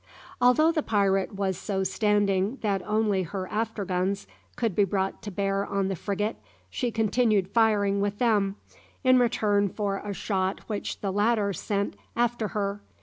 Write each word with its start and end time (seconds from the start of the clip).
Although 0.41 0.71
the 0.71 0.81
pirate 0.81 1.35
was 1.35 1.59
so 1.59 1.83
standing 1.83 2.55
that 2.61 2.81
only 2.87 3.21
her 3.21 3.47
after 3.49 3.85
guns 3.85 4.25
could 4.55 4.75
be 4.75 4.83
brought 4.83 5.21
to 5.21 5.29
bear 5.29 5.63
on 5.63 5.89
the 5.89 5.95
frigate, 5.95 6.37
she 6.71 6.89
continued 6.89 7.49
firing 7.51 8.01
with 8.01 8.17
them, 8.17 8.55
in 9.03 9.19
return 9.19 9.69
for 9.69 9.97
a 9.97 10.11
shot 10.11 10.61
which 10.61 11.01
the 11.01 11.11
latter 11.11 11.53
sent 11.53 11.95
after 12.15 12.47
her. 12.47 12.81